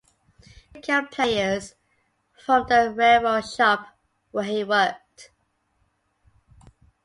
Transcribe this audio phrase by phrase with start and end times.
[0.41, 0.49] He
[0.79, 1.75] secured players
[2.43, 3.99] from the railroad shop
[4.31, 5.29] where he worked.